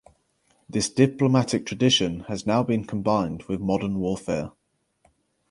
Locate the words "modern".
3.61-3.99